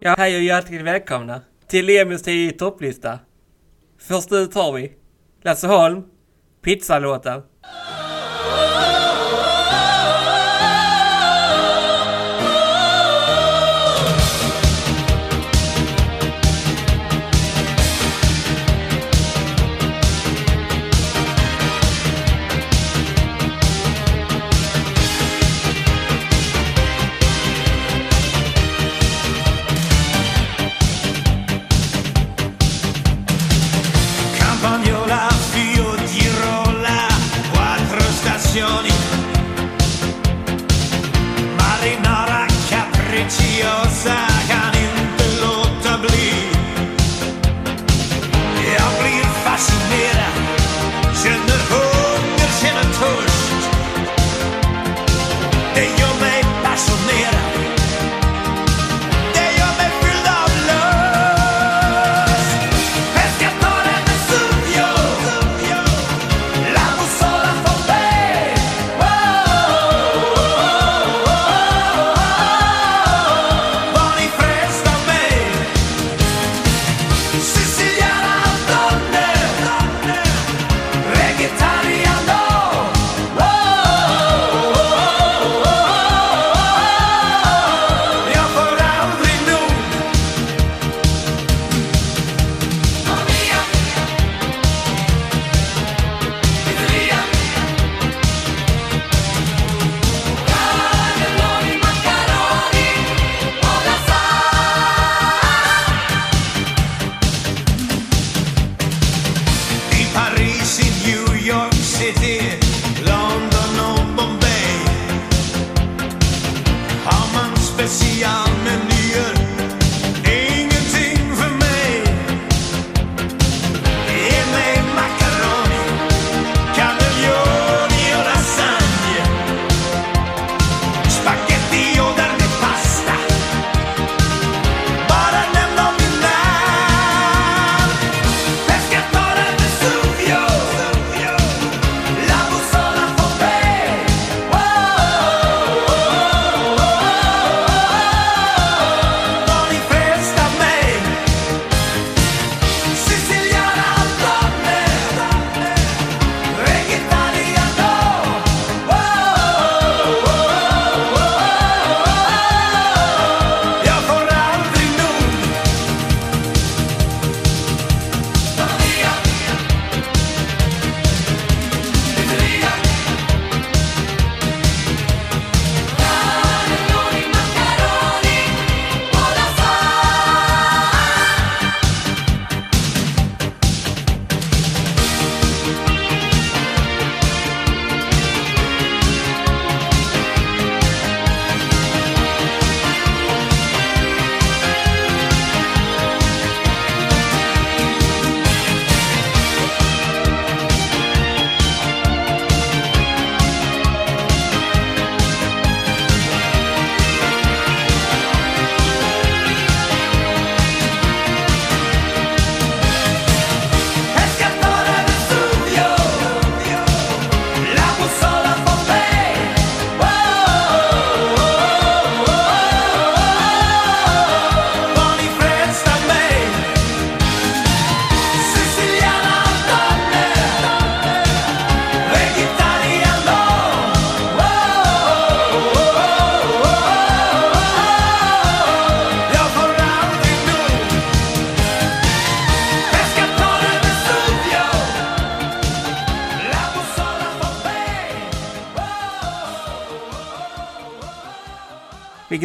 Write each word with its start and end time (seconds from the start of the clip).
Ja, 0.00 0.14
hej 0.18 0.36
och 0.36 0.42
hjärtligt 0.42 0.82
välkomna 0.82 1.40
till 1.68 1.90
Emils 1.90 2.22
10 2.22 2.52
topplista. 2.52 3.18
Först 3.98 4.32
ut 4.32 4.54
har 4.54 4.72
vi 4.72 4.92
Lasse 5.42 5.66
Holm, 5.66 6.02
Pizzalåten. 6.62 7.42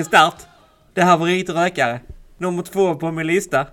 vilken 0.04 0.20
start! 0.20 0.48
Det 0.94 1.02
här 1.02 1.18
var 1.18 1.26
riktigt 1.26 1.56
rökare. 1.56 2.00
Nummer 2.38 2.64
två 2.64 2.96
på 2.96 3.12
min 3.12 3.28
lista. 3.28 3.68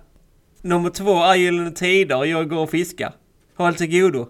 Nummer 0.61 0.89
två 0.89 1.23
är 1.23 1.35
Gyllene 1.35 1.71
Tider 1.71 2.17
och 2.17 2.27
jag 2.27 2.49
går 2.49 2.59
och 2.59 2.69
fiskar. 2.69 3.13
Håll 3.57 3.75
till 3.75 4.01
godo! 4.01 4.27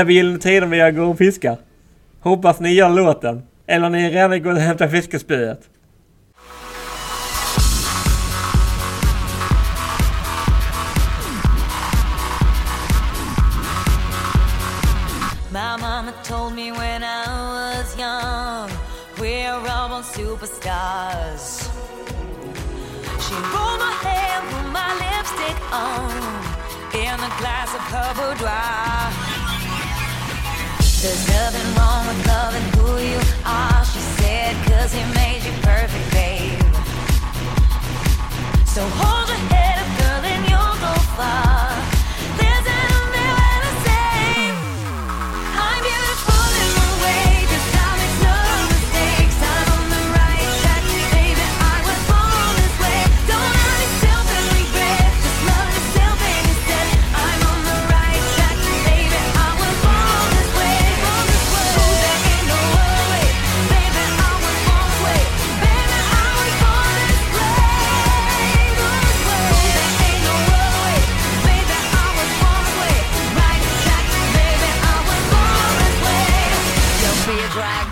eviga 0.00 0.16
gyllene 0.16 0.38
tider 0.38 0.66
med 0.66 0.78
jag 0.78 0.96
går 0.96 1.04
och 1.04 1.18
fiskar. 1.18 1.56
Hoppas 2.20 2.60
ni 2.60 2.72
gör 2.74 2.88
låten. 2.88 3.42
Eller 3.66 3.90
ni 3.90 4.10
redan 4.10 4.42
går 4.42 4.52
och 4.52 4.58
hämtar 4.58 4.88
fiskespöet. 4.88 5.60
My 15.52 15.76
mama 15.76 16.12
told 16.22 16.54
me 16.54 16.70
when 16.70 17.02
I 17.02 17.26
was 17.26 17.98
young 17.98 18.70
We're 19.18 19.68
all 19.68 19.88
born 19.88 20.04
superstars 20.04 21.68
She 23.24 23.34
rolled 23.34 23.80
my 23.80 23.92
hair, 24.04 24.40
put 24.50 24.66
my 24.72 24.90
lipstick 25.02 25.58
on 25.72 26.12
In 26.94 27.18
a 27.28 27.30
glass 27.40 27.74
of 27.74 27.80
purple 27.90 28.34
dry 28.38 29.29
There's 31.02 31.28
nothing 31.28 31.74
wrong 31.76 32.06
with 32.08 32.26
loving 32.26 32.62
who 32.76 32.98
you 32.98 33.20
are, 33.46 33.84
she 33.86 34.00
said, 34.20 34.54
cause 34.66 34.92
he 34.92 35.02
made 35.14 35.42
you 35.42 35.52
perfect, 35.62 36.12
babe. 36.12 36.60
So 38.66 38.82
hold 38.84 39.28
your 39.30 39.38
head 39.48 39.78
up, 39.80 39.88
girl, 39.98 40.30
and 40.30 40.44
you'll 40.50 40.76
go 40.78 40.92
far. 41.16 41.49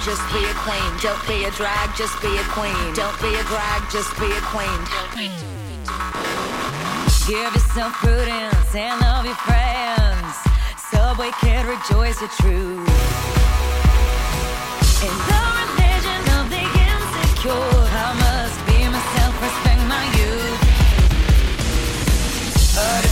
just 0.08 0.32
be 0.32 0.42
a 0.42 0.54
queen. 0.64 0.90
Don't 1.02 1.20
be 1.28 1.44
a 1.44 1.50
drag, 1.50 1.94
just 1.94 2.16
be 2.22 2.34
a 2.38 2.44
queen. 2.56 2.94
Don't 2.94 3.20
be 3.20 3.28
a 3.28 3.44
drag, 3.44 3.90
just 3.90 4.08
be 4.18 4.24
a 4.24 4.40
queen. 4.48 4.80
Give 7.28 7.52
yourself 7.52 7.92
prudence 8.00 8.74
and 8.74 8.98
love 9.02 9.26
your 9.26 9.36
friends. 9.44 10.34
Subway 10.90 11.30
can 11.42 11.66
rejoice 11.66 12.18
the 12.20 12.28
truth. 12.40 12.88
In 15.04 15.14
the 15.28 15.42
religion 15.60 16.22
of 16.40 16.48
the 16.56 16.64
insecure, 16.88 17.52
I 17.52 18.08
must 18.24 18.58
be 18.64 18.78
myself, 18.88 19.34
respect 19.44 19.82
my 19.92 20.04
youth. 20.16 20.60
But 22.74 23.07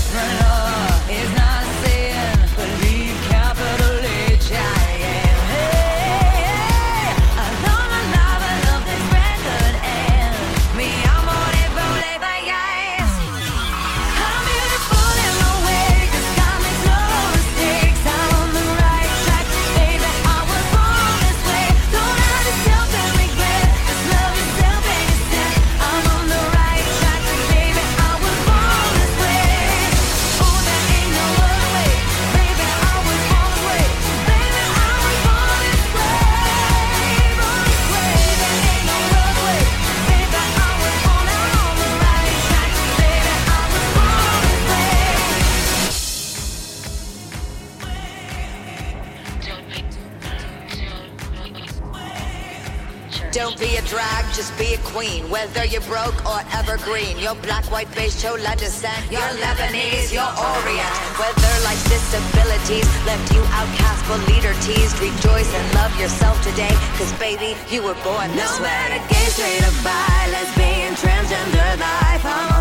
Don't 53.37 53.61
be 53.61 53.77
a 53.77 53.83
drag, 53.83 54.25
just 54.33 54.57
be 54.57 54.73
a 54.73 54.79
queen. 54.79 55.29
Whether 55.29 55.67
you're 55.67 55.85
broke 55.85 56.25
or 56.25 56.41
evergreen, 56.57 57.19
you're 57.19 57.35
black, 57.45 57.71
white, 57.71 57.95
beige, 57.95 58.17
chola 58.17 58.57
descent, 58.57 58.97
you're 59.13 59.21
Lebanese, 59.45 60.09
you're 60.09 60.25
Orient. 60.25 60.97
Whether 61.21 61.53
life's 61.69 61.85
disabilities 61.85 62.89
left 63.05 63.29
you 63.35 63.45
outcast 63.53 64.09
but 64.09 64.25
leader 64.33 64.57
teased, 64.65 64.97
rejoice 65.05 65.53
and 65.53 65.75
love 65.75 65.93
yourself 66.01 66.41
today, 66.49 66.73
cause 66.97 67.13
baby, 67.21 67.53
you 67.69 67.83
were 67.83 67.99
born 68.01 68.33
this 68.33 68.57
no 68.57 68.65
way. 68.65 68.73
No 68.73 69.05
matter 69.05 69.05
gay, 69.13 69.29
straight 69.29 69.69
or 69.69 69.77
bi, 69.85 70.33
lesbian, 70.33 70.95
transgender 70.97 71.77
life, 71.77 72.25
I'm 72.25 72.56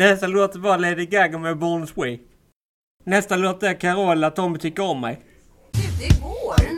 Nästa 0.00 0.26
låt 0.26 0.56
var 0.56 0.78
Lady 0.78 1.06
Gaga 1.06 1.38
med 1.38 1.58
Born 1.58 1.86
Way. 1.94 2.18
Nästa 3.04 3.36
låt 3.36 3.62
är 3.62 3.74
Carola, 3.74 4.30
Tommy 4.30 4.58
tycker 4.58 4.82
om 4.82 5.00
mig. 5.00 5.20
Det 5.72 6.20
går! 6.22 6.69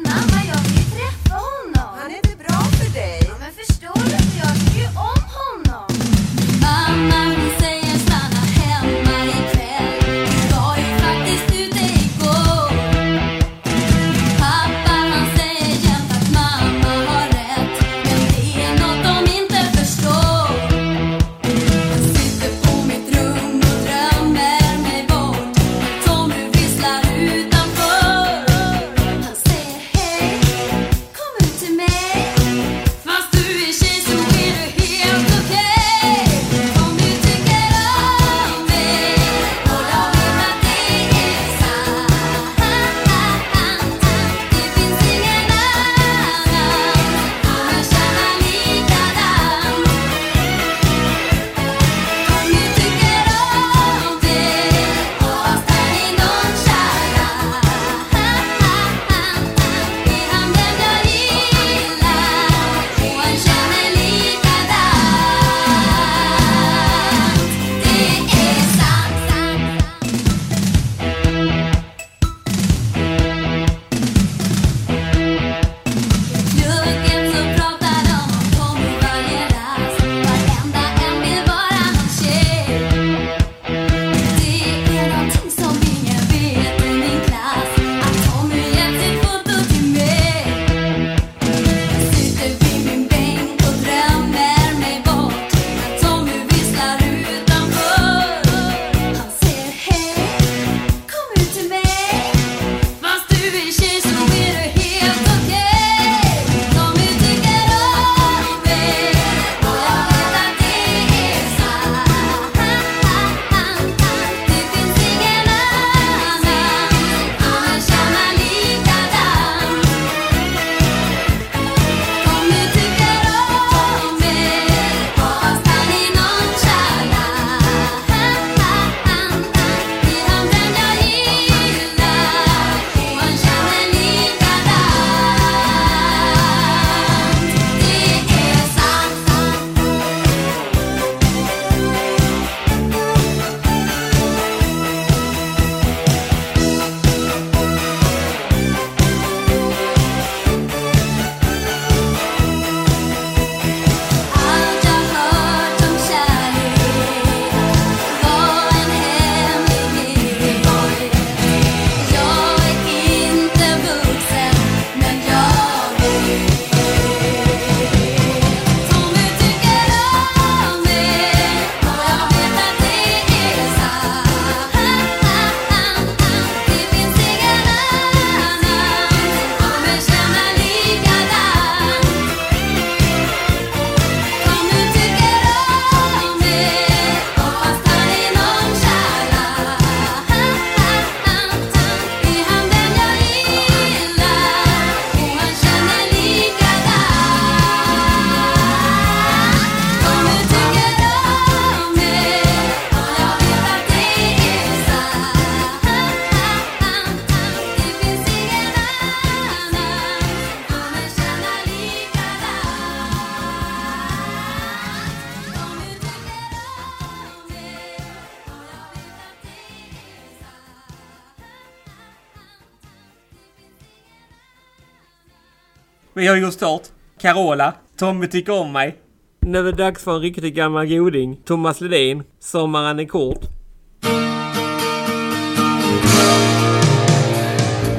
Vi 226.23 226.29
har 226.29 226.37
gjort 226.37 226.55
start. 226.55 226.83
Carola. 227.21 227.75
Tommy 227.99 228.27
tycker 228.27 228.53
om 228.53 228.73
mig. 228.73 228.97
Nu 229.41 229.59
är 229.59 229.63
det 229.63 229.73
dags 229.73 230.05
för 230.05 230.15
en 230.15 230.21
riktig 230.21 230.55
gammal 230.55 230.87
goding. 230.87 231.37
Thomas 231.45 231.81
Ledin. 231.81 232.23
Sommaren 232.41 232.99
är 232.99 233.05
kort. 233.05 233.41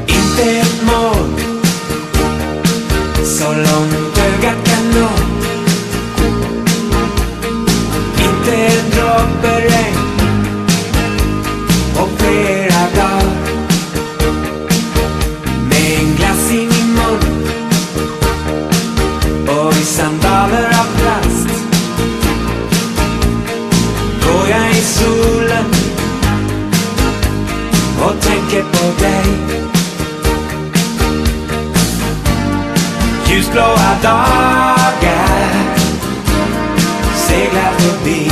Inte 0.07 0.59
ett 0.59 0.81
mål 0.85 1.39
Så 3.25 3.45
långt 3.45 4.17
ögat 4.17 4.65
kan 4.65 5.01
nå 5.01 5.09
Inte 8.23 8.55
en 8.55 8.89
droppe 8.89 9.61
regn 9.61 9.97
På 11.95 12.07
flera 12.17 12.79
dagar 12.95 13.32
o 28.05 28.09
tänker 28.21 28.63
på 28.63 29.03
dig 29.03 29.25
Ljusblåa 33.27 33.95
dagar 34.01 35.75
seglar 37.15 37.73
förbi 37.77 38.31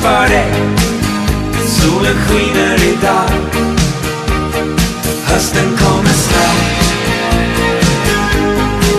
för 0.00 0.28
dig. 0.28 0.52
Solen 1.66 2.16
skiner 2.16 2.74
idag. 2.92 3.30
Hösten 5.24 5.76
kommer 5.76 6.14
snart. 6.26 6.80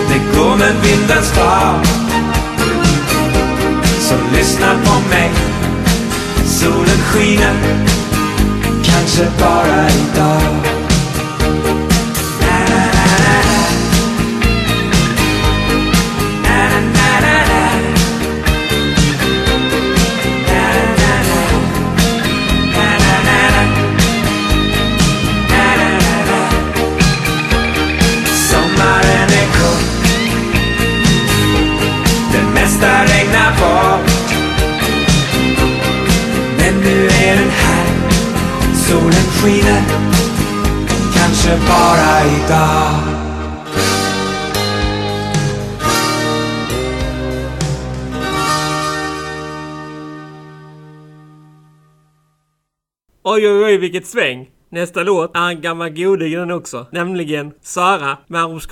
Det 0.08 0.38
går 0.38 0.56
med 0.56 0.74
vindens 0.82 1.30
fart. 1.32 1.86
Så 4.00 4.14
lyssna 4.36 4.74
på 4.84 5.08
mig. 5.08 5.30
Solen 6.46 7.02
skiner, 7.12 7.54
kanske 8.84 9.26
bara 9.38 9.88
idag. 9.88 10.61
skiner 39.42 39.82
Kanske 41.14 41.50
bara 41.68 42.26
idag. 42.36 43.22
Oj, 53.24 53.48
oj, 53.48 53.64
oj, 53.64 53.76
vilket 53.76 54.06
sväng! 54.06 54.50
Nästa 54.70 55.02
låt 55.02 55.36
är 55.36 55.48
en 55.48 55.60
gammal 55.60 55.90
goding 55.90 56.32
den 56.32 56.50
också, 56.50 56.86
nämligen 56.92 57.52
Sara 57.62 58.18
med 58.26 58.44
Arms 58.44 58.66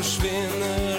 verschwinde 0.00 0.89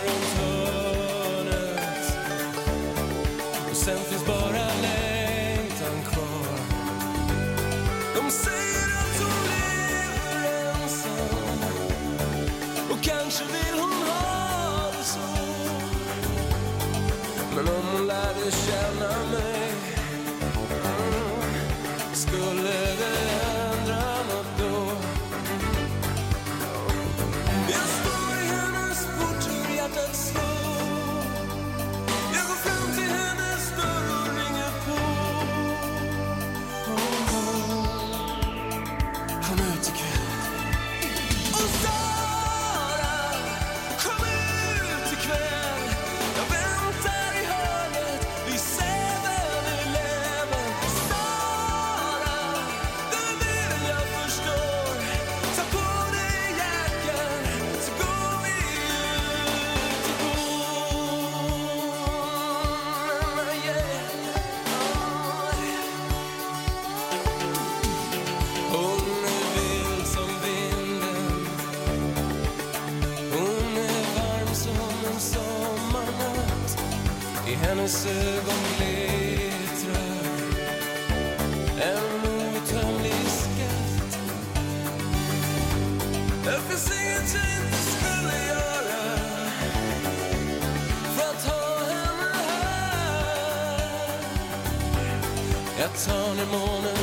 I 77.51 77.53
hennes 77.53 78.05
ögon 78.05 78.63
glittrar 78.77 80.23
en 81.81 82.29
outtömlig 82.29 83.25
skatt. 83.27 84.19
Det 86.45 86.59
finns 86.69 86.91
inget 87.01 87.33
jag 87.33 87.43
inte 87.57 87.77
skulle 87.77 88.37
göra 88.47 89.03
för 91.15 91.29
att 91.29 91.43
ha 91.45 91.63
henne 91.85 92.31
här. 92.33 94.19
Jag 95.79 95.91
tar 96.05 96.35
ner 96.35 96.45
månen 96.51 97.00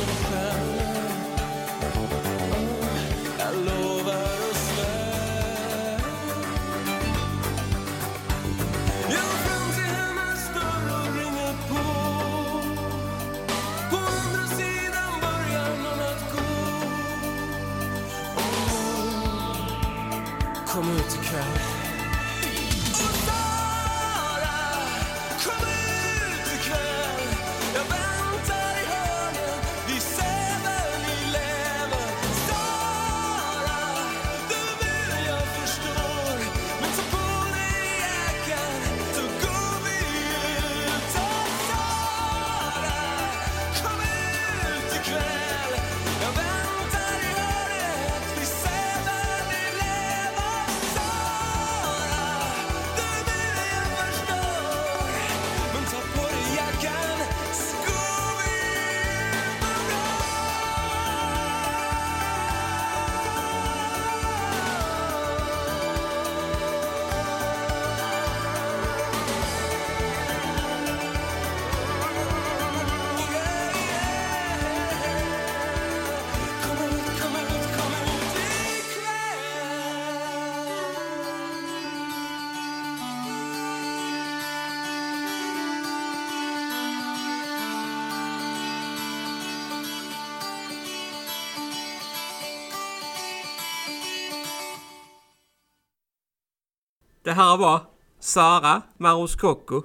Det 97.29 97.33
här 97.33 97.57
var 97.57 97.81
Sara 98.19 98.81
Maruskoko. 98.97 99.83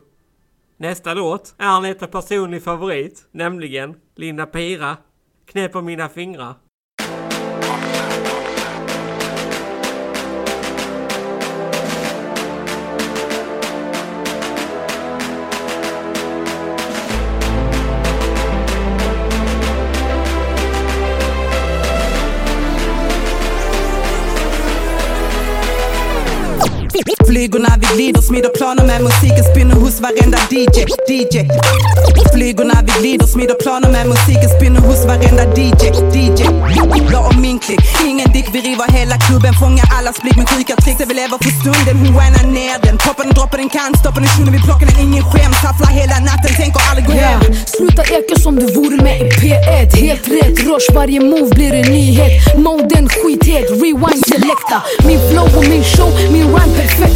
Nästa 0.76 1.14
låt 1.14 1.54
är 1.58 1.76
en 1.76 1.82
lite 1.82 2.06
personlig 2.06 2.62
favorit, 2.62 3.28
nämligen 3.30 3.94
Linda 4.14 4.46
Pira, 4.46 4.96
Knä 5.46 5.68
på 5.68 5.82
mina 5.82 6.08
fingrar. 6.08 6.54
Flygorna 27.34 27.68
vi 27.80 27.86
glider, 27.94 28.22
smider 28.22 28.48
planer 28.48 28.84
med 28.84 29.02
musiken 29.02 29.44
spinner 29.44 29.74
hos 29.74 30.00
varenda 30.00 30.38
DJ, 30.50 30.78
DJ 31.10 31.36
Flygorna 32.34 32.76
vi 32.86 32.92
glider, 33.00 33.26
smider 33.26 33.54
planer 33.62 33.90
med 33.90 34.06
musiken 34.06 34.50
spinner 34.56 34.80
hos 34.80 35.00
varenda 35.06 35.44
DJ, 35.56 35.84
DJ 36.14 36.42
Jag 37.12 37.26
och 37.26 37.36
min 37.44 37.58
klick, 37.58 37.80
ingen 38.06 38.32
dick, 38.32 38.48
vi 38.52 38.60
river 38.60 38.88
hela 38.98 39.16
klubben 39.26 39.54
Fångar 39.54 39.86
allas 39.98 40.22
blick 40.22 40.36
med 40.36 40.48
sjuka 40.48 40.76
tricks, 40.76 41.00
vi 41.08 41.14
lever 41.14 41.38
för 41.44 41.52
stunden 41.60 41.96
Hon 42.06 42.54
ner 42.54 42.76
den, 42.86 42.96
toppen 42.98 43.26
den, 43.26 43.34
droppen 43.38 43.58
den 43.60 43.68
kan 43.76 43.90
Stoppen 44.02 44.22
den 44.22 44.30
shunon, 44.34 44.52
vi 44.56 44.60
plockar 44.66 44.86
den, 44.90 44.98
ingen 45.06 45.24
skämt. 45.30 45.56
Tafflar 45.64 45.92
hela 46.00 46.16
natten, 46.28 46.52
tänker 46.60 46.80
aldrig 46.90 47.06
gå 47.08 47.12
hem. 47.12 47.40
Sluta 47.76 48.02
eka 48.16 48.36
som 48.44 48.54
du 48.60 48.66
vore 48.76 48.96
med 49.06 49.16
i 49.22 49.24
P1 49.40 49.88
Helt 50.04 50.26
rätt, 50.36 50.56
rush 50.68 50.88
varje 50.96 51.20
move 51.20 51.50
blir 51.56 51.74
en 51.80 51.88
nyhet. 51.96 52.32
Moden 52.64 53.06
skithet, 53.16 53.66
rewind 53.82 54.22
selecta 54.30 54.78
Min 55.06 55.20
flow 55.28 55.48
och 55.58 55.66
min 55.72 55.84
show, 55.94 56.12
min 56.34 56.46
rhyme 56.54 56.74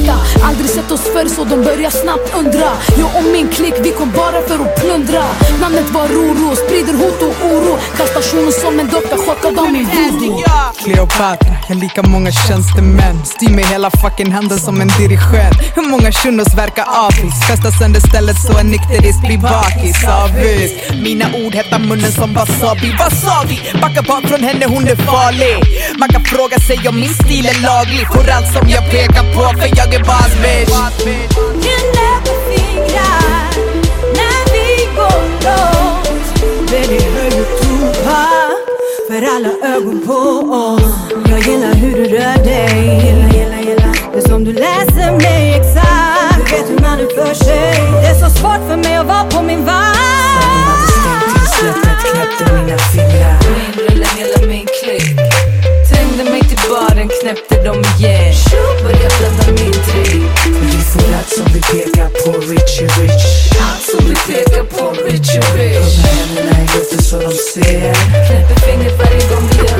perfekta 0.08 0.46
Aldrig 0.46 0.70
sett 0.70 0.90
oss 0.90 1.00
förr 1.00 1.28
så 1.28 1.44
de 1.44 1.62
börjar 1.62 1.90
snabbt 1.90 2.34
undra. 2.38 2.70
Jag 2.98 3.10
och 3.16 3.24
min 3.32 3.48
klick, 3.48 3.74
vi 3.82 3.90
kom 3.90 4.10
bara 4.16 4.42
för 4.48 4.58
att 4.64 4.80
plundra. 4.80 5.24
Namnet 5.60 5.90
var 5.90 6.08
Roro, 6.08 6.56
sprider 6.56 6.92
hot 6.92 7.22
och 7.22 7.46
oro. 7.46 7.78
Kastar 7.96 8.22
shunon 8.22 8.52
som 8.52 8.80
en 8.80 8.88
docka, 8.88 9.16
chockad 9.16 9.58
av 9.58 9.72
min 9.72 9.84
voodoo 9.84 10.42
Cleopatra, 10.76 11.56
jag. 11.68 11.76
Lika 11.76 12.02
många 12.02 12.30
tjänstemän. 12.32 13.24
Styr 13.24 13.50
med 13.50 13.64
hela 13.64 13.90
fucking 13.90 14.32
handen 14.32 14.58
som 14.58 14.80
en 14.80 14.88
dirigent. 14.98 15.56
Hur 15.74 15.90
många 15.90 16.12
shunos 16.12 16.54
verkar 16.54 16.86
avis? 17.06 17.46
Kastar 17.48 17.70
sönder 17.70 18.00
stället 18.00 18.36
så 18.46 18.58
en 18.58 18.66
nykterist 18.66 19.20
blir 19.26 19.38
bakis. 19.38 20.04
Avis, 20.04 20.72
mina 21.02 21.26
ord 21.44 21.54
hettar 21.54 21.78
munnen 21.78 22.12
som 22.12 22.34
wasabi. 22.34 22.90
Wasabi, 22.98 23.58
backa 23.82 24.02
bak 24.02 24.22
från 24.28 24.42
henne 24.48 24.66
hon 24.66 24.88
är 24.88 24.96
farlig. 24.96 25.56
Man 25.98 26.08
kan 26.08 26.24
fråga 26.24 26.58
sig 26.58 26.88
om 26.88 27.00
min 27.00 27.14
stil 27.14 27.46
är 27.46 27.62
laglig. 27.62 28.06
Får 28.12 28.30
allt 28.36 28.52
som 28.56 28.68
jag 28.68 28.90
pekar 28.90 29.24
på 29.34 29.58
för 29.60 29.70
jag 29.78 29.94
är 29.94 29.97
boss 30.02 30.34
bitch 30.42 31.34
fingrar 32.48 33.50
när 34.18 34.40
vi 34.52 34.88
går 34.96 35.22
långt 35.44 36.40
Baby, 36.70 37.00
hör 37.14 37.30
du 37.30 37.44
Tupac? 37.44 38.58
För 39.08 39.22
alla 39.34 39.76
ögon 39.76 40.06
på 40.06 40.12
oss 40.54 40.94
Jag 41.30 41.40
gillar 41.40 41.74
hur 41.74 41.96
du 41.96 42.04
rör 42.04 42.44
dig 42.44 43.04
Gillar, 43.06 43.28
gillar, 43.28 43.58
gillar 43.58 44.12
Det 44.12 44.18
är 44.18 44.28
som 44.28 44.44
du 44.44 44.52
läser 44.52 45.12
mig 45.12 45.54
exakt 45.54 46.36
Du 46.36 46.56
vet 46.56 46.70
hur 46.70 46.80
man 46.80 47.00
uppför 47.00 47.34
sig 47.34 47.74
Det 48.02 48.06
är 48.06 48.28
så 48.28 48.38
svårt 48.38 48.68
för 48.68 48.76
mig 48.76 48.96
att 48.96 49.06
vara 49.06 49.24
på 49.24 49.42
min 49.42 49.64
vakt 49.64 50.08
knäppte 52.12 52.52
mina 52.52 52.78
fingrar 52.78 52.97
den 56.98 57.08
knäppte 57.08 57.54
dem 57.62 57.82
igen 57.98 58.34
Börja 58.82 59.10
blanda 59.18 59.46
min 59.46 59.72
drink. 59.88 60.38
Vi 60.60 60.78
får 60.90 61.14
allt 61.18 61.30
som 61.36 61.46
vi 61.54 61.60
pekar 61.60 62.08
på 62.08 62.32
Richie 62.52 62.88
Rich. 62.98 63.52
Allt 63.66 63.82
som 63.90 64.00
vi 64.08 64.14
pekar 64.14 64.64
på, 64.64 64.90
Richie 64.90 65.40
Rich. 65.56 65.94
Händerna 66.04 66.58
i 66.62 66.66
luften 66.74 67.02
så 67.02 67.16
de 67.20 67.32
ser. 67.32 67.94
Knäpper 68.26 68.60
fingret 68.66 68.98
varje 68.98 69.22
gång 69.30 69.48
vi 69.50 69.56
gör 69.58 69.78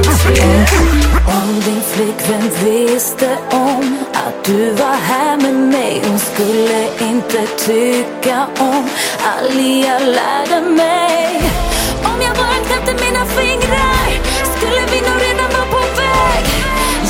Om 1.38 1.60
din 1.64 1.82
flickvän 1.92 2.50
visste 2.64 3.38
om 3.50 3.98
att 4.12 4.44
du 4.44 4.70
var 4.72 4.96
här 4.96 5.36
med 5.36 5.54
mig 5.54 6.02
Hon 6.08 6.18
skulle 6.18 6.88
inte 7.10 7.46
tycka 7.66 8.46
om 8.58 8.88
allt 9.24 9.54
jag 9.86 10.02
lärde 10.02 10.60
mig. 10.70 11.42
Om 12.04 12.22
jag 12.26 12.36
bara 12.36 12.58
knäppte 12.66 13.04
mina 13.04 13.24
fingrar 13.24 14.08
skulle 14.56 14.82
vi 14.92 15.00
nog 15.00 15.27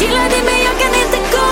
Gillar 0.01 0.29
det 0.35 0.43
men 0.49 0.59
jag 0.67 0.75
kan 0.81 0.93
inte 1.03 1.19
gå. 1.35 1.51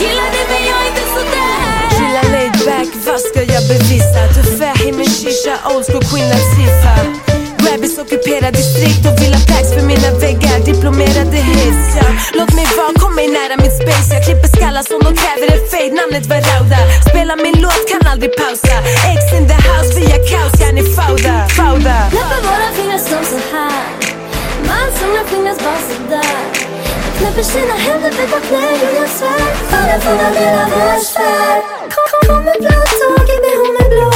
Gillar 0.00 0.28
det 0.36 0.44
men 0.52 0.62
jag 0.70 0.78
är 0.84 0.88
inte 0.92 1.04
sådär 1.16 1.80
Chilla 1.96 2.22
laid 2.32 2.56
back, 2.66 2.90
vad 3.06 3.20
ska 3.20 3.40
jag 3.54 3.64
bevisa? 3.72 4.20
Tufahi 4.34 4.92
min 4.92 5.10
shisha, 5.18 5.54
old 5.70 5.84
school 5.86 6.04
queen 6.10 6.28
Latifah 6.32 7.04
Rabbits 7.66 7.98
ockuperar 7.98 8.52
distrikt 8.52 9.02
och 9.08 9.16
vill 9.22 9.34
ha 9.36 9.40
plaques 9.48 9.72
för 9.74 9.84
mina 9.92 10.10
väggar 10.24 10.58
Diplomerade 10.70 11.38
hits, 11.48 11.88
ja. 11.98 12.08
Låt 12.38 12.52
mig 12.58 12.66
vara, 12.78 12.92
kom 13.02 13.14
mig 13.14 13.28
nära 13.38 13.56
mitt 13.62 13.76
space. 13.82 14.08
Jag 14.14 14.22
klipper 14.26 14.48
skallar 14.56 14.84
som 14.90 14.98
de 15.06 15.10
kräver 15.22 15.46
en 15.54 15.62
fade. 15.72 15.94
Namnet 15.98 16.26
var 16.30 16.40
Rauda. 16.48 16.80
Spela 17.10 17.34
min 17.44 17.56
låt, 17.64 17.82
kan 17.90 18.02
aldrig 18.12 18.32
pausa. 18.40 18.76
Ex 19.12 19.20
in 19.38 19.44
the 19.52 19.58
house, 19.70 19.90
via 19.98 20.18
kaos, 20.30 20.54
jag 20.62 20.70
är 20.82 20.88
fauda, 20.96 21.36
fauda. 21.58 21.96
Knäpper 22.12 22.40
våra 22.48 22.68
fingrar 22.76 23.00
som 23.10 23.22
så 23.32 23.38
här. 23.52 23.84
Man 24.70 24.88
som 24.98 25.08
jag 25.18 25.26
fingras 25.32 25.58
bara 25.66 25.82
sådär 25.90 26.38
Knäpper 27.18 27.42
sina 27.42 27.74
händer 27.74 28.10
vid 28.10 28.28
vårt 28.30 28.46
knä 28.48 28.68
och 28.86 28.94
jag 29.00 29.08
svär 29.08 29.54
Faller 29.70 29.98
från 30.00 30.18
all 30.26 30.36
hela 30.36 30.64
vår 30.72 31.00
sfär. 31.04 31.60
Kom, 31.94 32.06
kom, 32.10 32.28
kom 32.28 32.44
med 32.44 32.56
blå 32.60 32.78
tåg, 33.00 33.28
ge 33.28 33.36
mig 33.44 33.54
hon 33.60 33.72
med 33.78 33.90
blå 33.90 34.08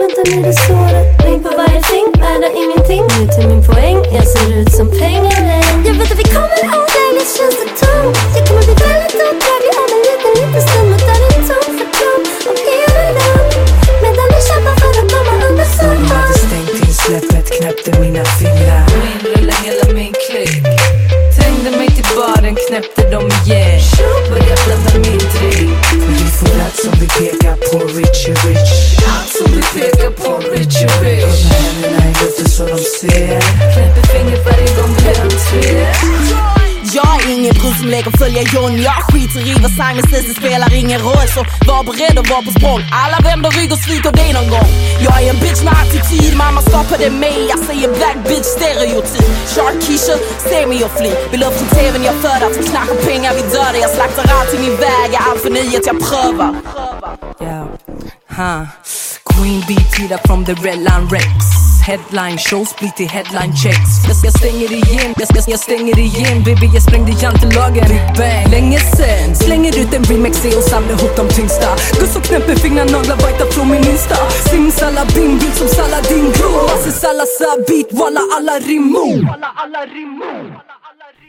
Vänta 0.00 0.22
nu 0.30 0.42
det 0.42 0.52
såret. 0.52 1.24
Ring 1.24 1.42
på 1.42 1.50
varje 1.56 1.80
ring, 1.92 2.08
värda 2.20 2.48
ingenting. 2.62 3.02
Nu 3.12 3.26
till 3.34 3.46
min 3.48 3.62
poäng, 3.70 3.98
jag 4.16 4.26
ser 4.28 4.48
ut 4.58 4.72
som 4.72 4.90
pengar. 4.90 5.40
Jag 5.86 5.94
vet 5.94 6.12
att 6.12 6.18
vi 6.18 6.26
kommer 6.34 6.60
aldrig, 6.74 7.26
känns 7.36 7.56
det 7.62 7.70
tomt. 7.80 8.18
Jag 8.36 8.42
kommer 8.48 8.62
bli 8.68 8.74
väldigt 8.84 9.14
otrevlig 9.26 9.74
om 9.82 9.90
en 9.96 10.02
liten, 10.08 10.32
liten 10.40 10.62
stund 10.68 10.88
Men 10.90 11.00
där 11.08 11.20
är 11.26 11.42
tom 11.50 11.72
för 11.78 11.88
tom 12.00 12.22
och 12.50 12.60
hela 12.70 13.26
Medan 14.02 14.26
vi 14.32 14.40
kämpar 14.48 14.74
för 14.80 14.90
att 15.00 15.10
komma 15.12 15.32
under 15.48 15.66
Hon 15.82 16.06
hade 16.06 16.34
soffan 16.38 16.48
stängt 16.48 16.88
in 16.88 16.94
släppet, 16.94 17.46
knäppte 17.56 18.00
mina 18.00 18.24
fingrar 18.24 18.89
knäppte 22.70 23.02
dem 23.10 23.28
igen 23.44 23.80
Började 24.30 24.62
blanda 24.66 24.92
min 24.94 25.18
drink 25.18 25.78
Vi 26.08 26.30
får 26.38 26.60
allt 26.64 26.76
som 26.76 26.92
vi 27.00 27.08
pekar 27.08 27.56
på, 27.56 27.78
Richie 27.78 28.34
Rich 28.34 28.72
Allt 29.14 29.30
som 29.38 29.52
vi 29.54 29.62
pekar 29.80 30.10
på, 30.10 30.38
Richie 30.38 30.88
Rich 31.02 31.44
Med 31.50 31.60
händerna 31.64 32.10
i 32.10 32.24
luften 32.24 32.48
så 32.48 32.66
de 32.66 32.78
ser 32.78 33.40
Knäpper 33.72 34.02
fingret 34.12 34.46
varje 34.46 34.69
Du 37.70 37.76
som 37.76 37.88
lägger 37.88 38.10
följa 38.18 38.42
John 38.54 38.82
Jag 38.82 39.02
skiter 39.08 39.40
i 39.50 39.52
vad 39.64 39.72
Simon 39.78 40.02
säger, 40.10 40.28
det 40.28 40.34
spelar 40.42 40.74
ingen 40.82 41.00
roll. 41.00 41.28
Så 41.34 41.40
var 41.68 41.82
beredd 41.84 42.18
att 42.18 42.30
vara 42.30 42.42
på 42.42 42.52
språng 42.58 42.82
Alla 43.02 43.18
vänder 43.28 43.50
rygg 43.50 43.72
och 43.72 43.82
sviker 43.86 44.12
dig 44.20 44.32
någon 44.32 44.50
gång. 44.56 44.70
Jag 45.06 45.16
är 45.22 45.30
en 45.34 45.40
bitch 45.44 45.62
med 45.66 45.74
attityd, 45.82 46.36
mamma 46.36 46.60
skapade 46.62 47.10
mig. 47.10 47.38
Jag 47.52 47.58
säger 47.68 47.88
black 47.98 48.18
bitch 48.28 48.50
stereotyp. 48.56 49.30
Shark 49.52 49.76
Keisha, 49.84 50.16
se 50.48 50.66
mig 50.66 50.84
och 50.86 50.94
fly 50.98 51.10
Vill 51.30 51.42
upp 51.46 51.54
från 51.58 51.68
tvn, 51.76 52.02
jag 52.10 52.16
föder 52.24 52.48
Som 52.56 52.64
knackar 52.70 52.98
pengar, 53.08 53.30
vi 53.38 53.42
dödar. 53.54 53.80
Jag 53.84 53.90
slaktar 53.96 54.24
allt 54.36 54.54
i 54.56 54.58
min 54.64 54.76
väg, 54.86 55.06
jag 55.14 55.20
är 55.22 55.30
allt 55.30 55.42
för 55.44 55.50
nyhet, 55.58 55.82
jag 55.90 55.98
prövar. 56.08 56.52
Yeah, 57.46 57.66
huh. 58.38 58.62
Queen 59.30 59.60
B 59.68 59.70
tida 59.94 60.18
from 60.26 60.44
the 60.44 60.54
red 60.54 60.78
line 60.88 61.06
Rex. 61.10 61.59
Headline 61.90 62.38
shows 62.38 62.76
blir 62.78 62.88
till 62.88 63.08
headline 63.08 63.52
checks. 63.56 63.92
Jag, 64.08 64.16
jag 64.24 64.32
stänger 64.38 64.72
igen, 64.80 65.14
jag, 65.20 65.28
jag, 65.36 65.44
jag 65.48 65.60
stänger 65.60 65.98
igen. 65.98 66.42
Baby 66.44 66.66
jag 66.74 66.82
sprängde 66.82 67.12
jantelagen. 67.22 67.84
Big 67.88 68.06
bang, 68.18 68.50
länge 68.50 68.78
sen 68.78 69.36
Slänger 69.36 69.72
ut 69.80 69.94
en 69.94 70.04
remix 70.04 70.44
och 70.58 70.62
samlar 70.62 70.90
ihop 70.90 71.16
de 71.16 71.28
tyngsta. 71.28 71.70
Guss 72.00 72.16
och 72.16 72.22
knäpper 72.22 72.54
fingrar, 72.54 72.84
naglar 72.84 73.16
bajtar 73.16 73.46
från 73.46 73.70
min 73.70 73.84
insta. 73.92 74.16
Simsalabim, 74.50 75.38
bild 75.38 75.54
som 75.54 75.68
Saladin 75.68 76.32
Grå. 76.36 76.52
Masse 76.70 76.92
salasa, 76.92 77.50
beat, 77.68 77.92
walla 77.92 78.20
alla 78.36 78.58
rimmo. 78.58 79.06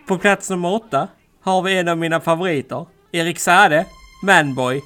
På 0.08 0.18
plats 0.18 0.50
nummer 0.50 0.74
åtta 0.74 1.08
har 1.44 1.62
vi 1.62 1.80
en 1.80 1.88
av 1.88 1.98
mina 1.98 2.20
favoriter. 2.20 2.86
Erik 3.12 3.40
Sade, 3.40 3.86
Manboy. 4.24 4.82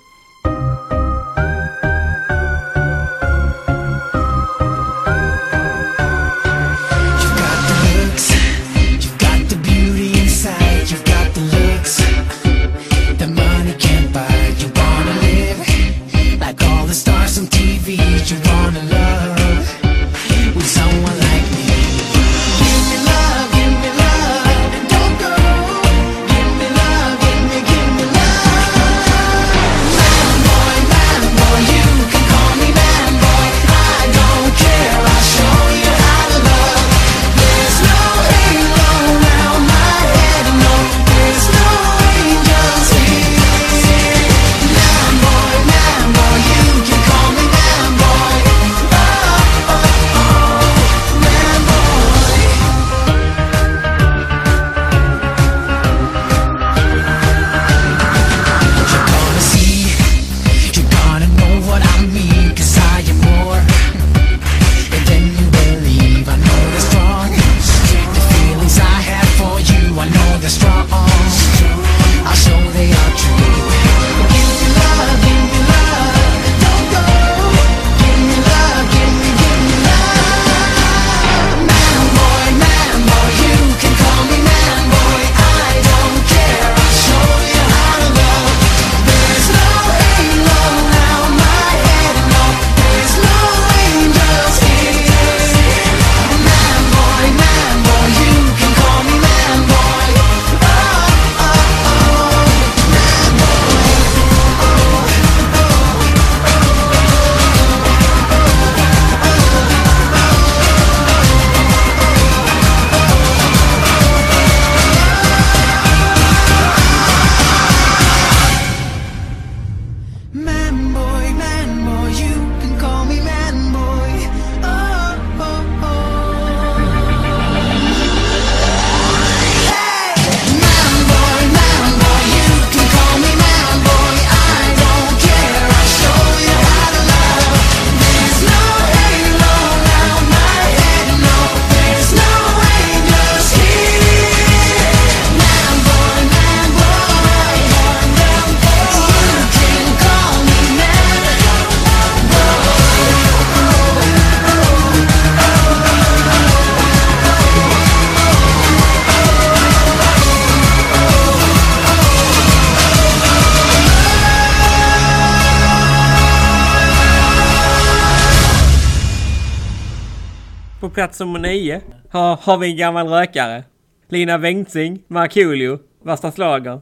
Plats 171.05 171.19
nummer 171.19 171.39
nio 171.39 171.81
har, 172.11 172.37
har 172.37 172.57
vi 172.57 172.71
en 172.71 172.77
gammal 172.77 173.07
rökare. 173.07 173.63
Lina 174.09 174.37
Bengtzing, 174.37 175.03
Markoolio, 175.07 175.79
Värsta 176.05 176.31
slager. 176.31 176.81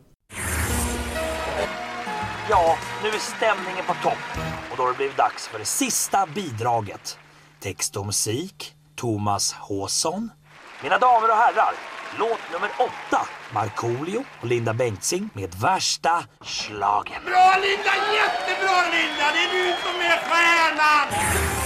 Ja, 2.49 2.77
nu 3.03 3.09
är 3.09 3.19
stämningen 3.19 3.86
på 3.88 3.93
topp 3.93 4.23
och 4.71 4.77
då 4.77 4.83
har 4.83 4.91
det 4.91 4.97
blivit 4.97 5.17
dags 5.17 5.47
för 5.47 5.59
det 5.59 5.65
sista 5.65 6.27
bidraget. 6.36 7.17
Text 7.59 7.97
och 7.97 8.05
musik, 8.05 8.73
Thomas 8.95 9.53
Håsson. 9.53 10.29
Mina 10.83 10.97
damer 10.97 11.29
och 11.29 11.36
herrar, 11.36 11.73
låt 12.19 12.43
nummer 12.53 12.69
åtta, 12.79 13.21
Markoolio 13.53 14.23
och 14.41 14.47
Linda 14.47 14.73
Bengtzing 14.73 15.29
med 15.33 15.55
Värsta 15.62 16.23
slagen. 16.41 17.21
Bra 17.25 17.55
Linda, 17.63 17.93
jättebra 18.19 18.79
Linda! 18.93 19.25
Det 19.33 19.43
är 19.45 19.51
du 19.57 19.65
som 19.83 19.95
är 20.12 20.17
stjärnan! 20.27 21.62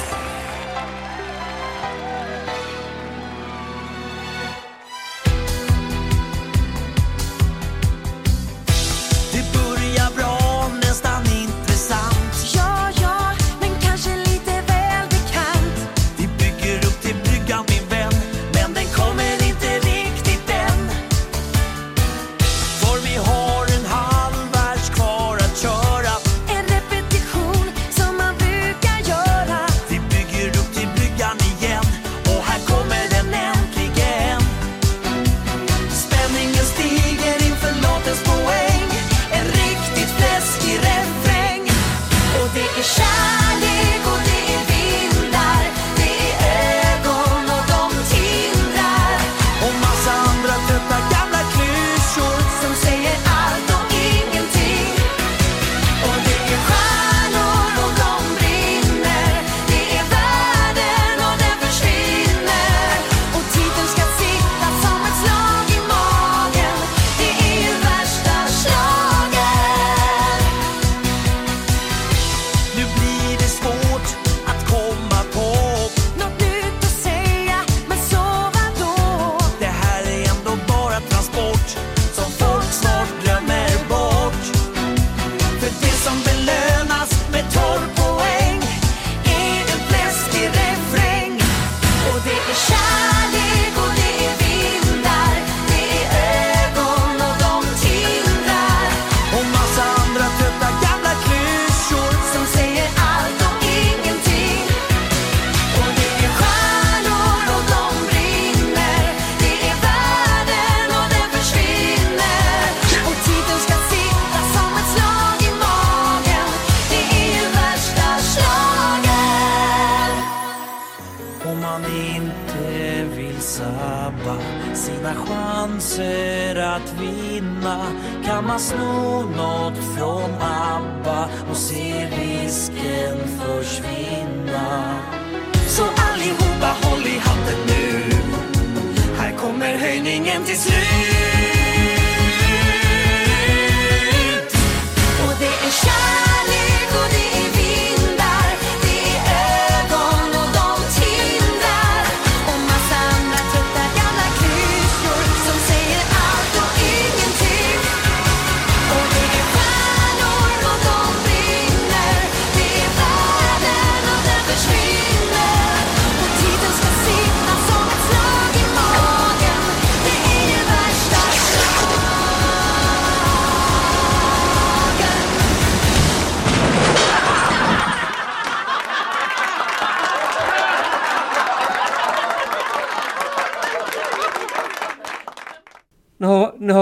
see 140.84 141.27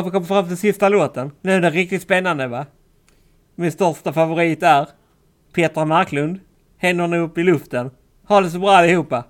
vi 0.06 0.12
kommer 0.12 0.28
fram 0.28 0.48
till 0.48 0.58
sista 0.58 0.90
låten. 0.90 1.32
Nu 1.42 1.52
är 1.52 1.62
den 1.62 1.72
riktigt 1.72 2.02
spännande 2.02 2.48
va? 2.48 2.66
Min 3.56 3.72
största 3.72 4.14
favorit 4.14 4.64
är 4.64 4.88
Petra 5.54 5.86
Marklund. 5.86 6.40
Händerna 6.78 7.18
upp 7.18 7.38
i 7.38 7.44
luften. 7.44 7.92
Ha 8.28 8.42
det 8.42 8.50
så 8.50 8.60
bra 8.60 8.72
allihopa! 8.72 9.24